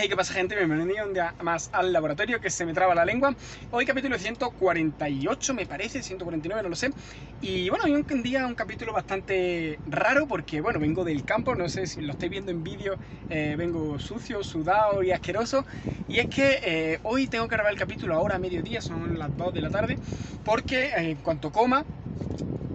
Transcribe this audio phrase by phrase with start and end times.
[0.00, 0.54] Hey, ¿qué pasa gente?
[0.54, 3.34] Bienvenido un día más al laboratorio que se me traba la lengua.
[3.72, 6.90] Hoy capítulo 148 me parece, 149 no lo sé.
[7.40, 11.68] Y bueno, hoy un día un capítulo bastante raro porque bueno, vengo del campo, no
[11.68, 12.96] sé si lo estáis viendo en vídeo,
[13.28, 15.66] eh, vengo sucio, sudado y asqueroso.
[16.06, 19.36] Y es que eh, hoy tengo que grabar el capítulo ahora a mediodía, son las
[19.36, 19.98] 2 de la tarde,
[20.44, 21.84] porque eh, en cuanto coma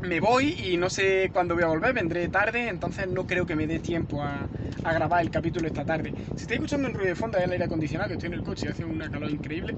[0.03, 3.55] me voy y no sé cuándo voy a volver, vendré tarde, entonces no creo que
[3.55, 4.47] me dé tiempo a,
[4.83, 6.13] grabar el capítulo esta tarde.
[6.35, 8.43] Si estáis escuchando un ruido de fondo, es el aire acondicionado, que estoy en el
[8.43, 9.75] coche hace una calor increíble.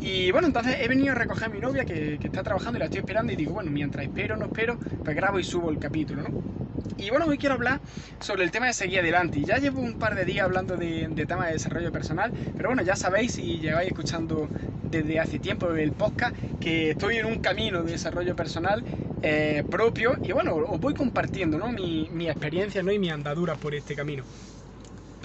[0.00, 2.80] Y bueno, entonces he venido a recoger a mi novia que, que está trabajando y
[2.80, 5.78] la estoy esperando y digo, bueno, mientras espero, no espero, pues grabo y subo el
[5.78, 6.61] capítulo, ¿no?
[6.96, 7.80] Y bueno, hoy quiero hablar
[8.18, 9.42] sobre el tema de seguir adelante.
[9.44, 12.82] Ya llevo un par de días hablando de, de tema de desarrollo personal, pero bueno,
[12.82, 17.82] ya sabéis y lleváis escuchando desde hace tiempo el podcast que estoy en un camino
[17.82, 18.84] de desarrollo personal
[19.20, 21.72] eh, propio y bueno, os voy compartiendo ¿no?
[21.72, 22.92] mi, mi experiencia ¿no?
[22.92, 24.26] y mi andadura por este camino.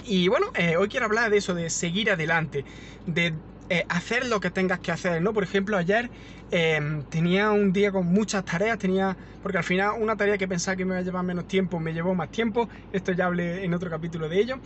[0.02, 2.64] Y bueno, eh, hoy quiero hablar de eso, de seguir adelante,
[3.04, 5.32] de eh, hacer lo que tengas que hacer, ¿no?
[5.32, 6.10] Por ejemplo, ayer
[6.50, 10.76] em, tenía un día con muchas tareas, tenía, porque al final una tarea que pensaba
[10.76, 13.74] que me iba a llevar menos tiempo, me llevó más tiempo, esto ya hablé en
[13.74, 14.60] otro capítulo de ello,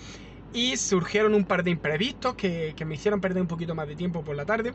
[0.52, 3.96] y surgieron un par de imprevistos que, que me hicieron perder un poquito más de
[3.96, 4.74] tiempo por la tarde,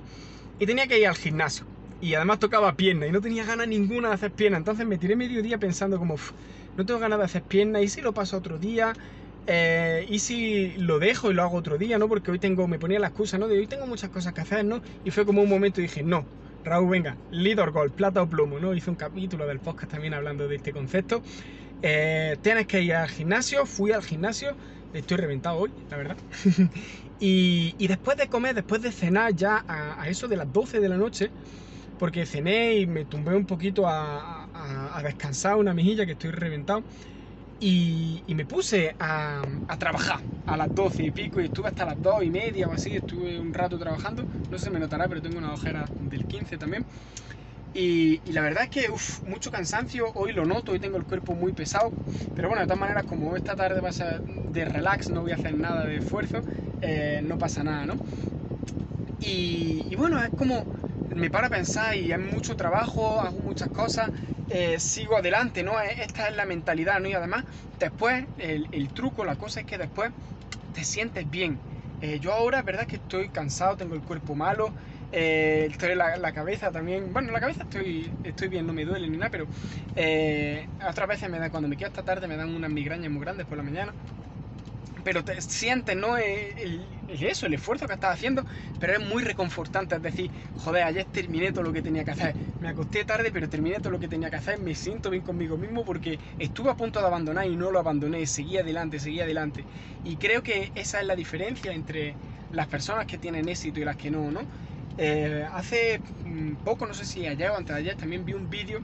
[0.58, 1.67] y tenía que ir al gimnasio
[2.00, 4.58] y además tocaba pierna y no tenía ganas ninguna de hacer pierna.
[4.58, 6.16] Entonces me tiré medio día pensando como,
[6.75, 8.94] no tengo ganas de hacer pierna y si lo paso otro día.
[9.48, 12.09] Eh, y si lo dejo y lo hago otro día, ¿no?
[12.09, 13.48] Porque hoy tengo, me ponía la excusa, ¿no?
[13.48, 14.81] De hoy tengo muchas cosas que hacer, ¿no?
[15.03, 16.30] Y fue como un momento y dije, no,
[16.64, 18.73] Raúl, venga, leader gold, plata o plomo, ¿no?
[18.75, 21.23] Hice un capítulo del podcast también hablando de este concepto.
[21.81, 24.58] Eh, tienes que ir al gimnasio, fui al gimnasio,
[24.92, 26.18] estoy reventado hoy, la verdad.
[27.20, 30.80] y, y, después de comer, después de cenar ya a, a eso de las 12
[30.80, 31.34] de la noche,
[31.98, 34.50] porque cené y me tumbé un poquito a,
[35.03, 36.86] descansar una mejilla que estoy reventado.
[37.59, 39.41] Y, me puse a,
[39.80, 42.95] trabajar a las 12 y pico y estuve hasta las 2 y media o así,
[42.95, 46.85] estuve un rato trabajando, no se me notará, pero tengo una ojera del 15 también.
[47.73, 51.34] Y, la verdad es que uf, mucho cansancio, hoy lo noto, hoy tengo el cuerpo
[51.34, 51.91] muy pesado,
[52.35, 55.31] pero bueno, de todas maneras, como esta tarde va a ser de relax, no voy
[55.31, 56.41] a hacer nada de esfuerzo,
[56.81, 57.95] eh, no pasa nada, ¿no?
[59.19, 60.63] Y, y bueno, es como
[61.16, 64.12] me paro a pensar y hay mucho trabajo, hago muchas cosas,
[64.50, 65.81] eh, sigo adelante, ¿no?
[65.81, 67.08] Eh, esta es la mentalidad, ¿no?
[67.08, 67.44] Y además,
[67.80, 70.12] después, el, truco, la cosa es que después
[70.74, 71.58] te sientes bien.
[72.02, 74.72] Eh, yo ahora, verdad que estoy cansado, tengo el cuerpo malo,
[75.12, 79.31] estoy la, cabeza también, bueno, la cabeza estoy, estoy bien, no me duele ni nada,
[79.31, 79.47] pero
[80.88, 83.47] otras veces me da, cuando me quedo esta tarde me dan unas migrañas muy grandes
[83.47, 83.94] por la mañana
[85.07, 86.18] pero te sientes, ¿no?
[86.18, 88.44] El, eso, el esfuerzo que estás haciendo,
[88.78, 89.95] pero es muy reconfortante.
[89.95, 92.35] Es decir, joder, ayer terminé todo lo que tenía que hacer.
[92.59, 94.59] Me acosté tarde, pero terminé todo lo que tenía que hacer.
[94.59, 98.28] Me siento bien conmigo mismo porque estuve a punto de abandonar y no lo abandoné.
[98.28, 99.66] Seguí adelante, seguí adelante.
[100.03, 102.19] Y creo que esa es la diferencia entre
[102.50, 104.50] las personas que tienen éxito y las que no, ¿no?
[104.97, 108.50] Eh, hace mm, poco, no sé si ayer o antes de ayer, también vi un
[108.50, 108.84] vídeo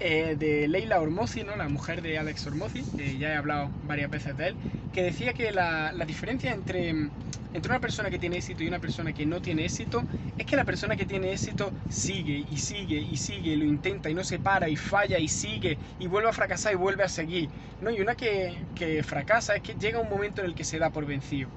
[0.00, 1.54] eh, de Leila Ormozi, ¿no?
[1.56, 4.56] la mujer de Alex Ormozi, que ya he hablado varias veces de él,
[4.92, 8.78] que decía que la, la, diferencia entre, entre una persona que tiene éxito y una
[8.78, 10.02] persona que no tiene éxito
[10.38, 14.14] es que la persona que tiene éxito sigue y sigue y sigue, lo intenta y
[14.14, 17.50] no se para y falla y sigue y vuelve a fracasar y vuelve a seguir.
[17.80, 17.90] ¿no?
[17.90, 20.90] Y una que, que fracasa es que llega un momento en el que se da
[20.90, 21.50] por vencido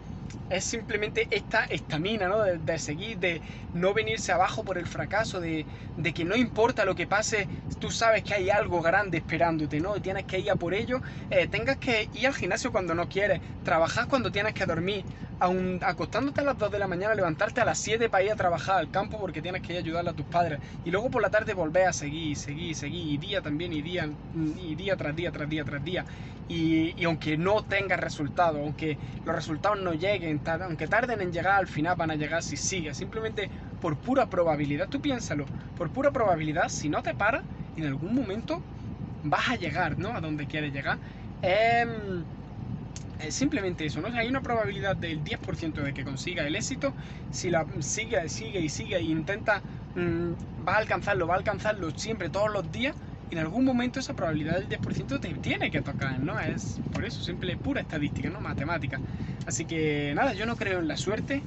[0.49, 2.41] es simplemente esta estamina, ¿no?
[2.43, 3.41] De, seguir, de
[3.73, 5.65] no venirse abajo por el fracaso, de,
[6.13, 7.47] que no importa lo que pase,
[7.79, 10.01] tú sabes que hay algo grande esperándote, ¿no?
[10.01, 13.41] Tienes que ir a por ello, eh, tengas que ir al gimnasio cuando no quieres,
[13.63, 15.05] trabajar cuando tienes que dormir,
[15.39, 18.35] aun acostándote a las 2 de la mañana, levantarte a las 7 para ir a
[18.35, 21.21] trabajar al campo porque tienes que ir a ayudarle a tus padres, y luego por
[21.21, 25.15] la tarde volver a seguir, seguir, seguir, y día también, y día, y día tras
[25.15, 26.05] día, tras día, tras día,
[26.47, 30.22] y, y aunque no tengas resultados, aunque los resultados no lleguen,
[30.61, 33.49] aunque tarden en llegar, al final van a llegar si sigue Simplemente
[33.81, 34.87] por pura probabilidad.
[34.87, 35.45] Tú piénsalo,
[35.77, 37.43] por pura probabilidad, si no te paras,
[37.75, 38.61] en algún momento
[39.23, 40.09] vas a llegar, ¿no?
[40.15, 40.97] A donde quieres llegar.
[41.41, 42.23] Em,
[43.19, 44.07] es simplemente eso, ¿no?
[44.07, 46.93] hay una probabilidad del 10% de que consiga el éxito.
[47.31, 49.61] Si la sigue, sigue y sigue e intenta,
[49.95, 52.95] mm, va a alcanzarlo, va a alcanzarlo siempre, todos los días
[53.31, 56.39] en algún momento esa probabilidad del 10% te tiene que tocar, ¿no?
[56.39, 58.41] Es por eso, simple, pura estadística, ¿no?
[58.41, 58.99] Matemática.
[59.45, 61.41] Así que nada, yo no creo en la suerte.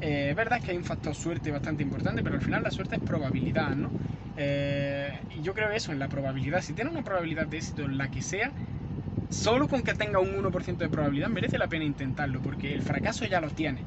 [0.00, 2.96] Eh, es verdad que hay un factor suerte bastante importante, pero al final la suerte
[2.96, 3.90] es probabilidad, ¿no?
[4.36, 6.62] Eh, y yo creo eso, en la probabilidad.
[6.62, 8.50] Si tiene una probabilidad de éxito, en la que sea,
[9.30, 13.24] solo con que tenga un 1% de probabilidad merece la pena intentarlo, porque el fracaso
[13.26, 13.80] ya lo tiene.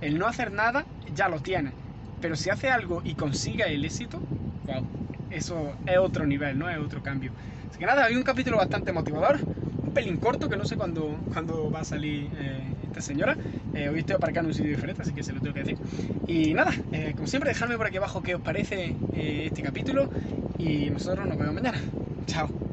[0.00, 1.72] El no hacer nada ya lo tiene.
[2.20, 4.20] Pero si hace algo y consiga el éxito,
[4.66, 4.84] wow,
[5.30, 6.68] eso es otro nivel, ¿no?
[6.68, 7.32] Es otro cambio.
[7.70, 9.38] Así que nada, hay un capítulo bastante motivador,
[9.82, 13.36] un pelín corto que no sé cuándo, cuándo va a salir eh, esta señora.
[13.74, 15.78] Eh, hoy estoy aparcando en un sitio diferente, así que se lo tengo que decir.
[16.26, 20.10] Y nada, eh, como siempre, dejadme por aquí abajo qué os parece este capítulo
[20.58, 21.78] y nosotros nos vemos mañana.
[22.26, 22.69] Chao.